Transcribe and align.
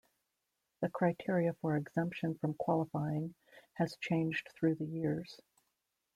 The 0.81 0.89
criteria 0.89 1.53
for 1.61 1.77
exemption 1.77 2.33
from 2.33 2.55
qualifying 2.55 3.35
has 3.73 3.97
changed 3.97 4.49
through 4.57 4.77
the 4.77 4.87
years. 4.87 5.39